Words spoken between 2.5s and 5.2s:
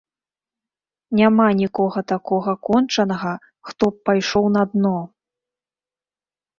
кончанага, хто б пайшоў на дно.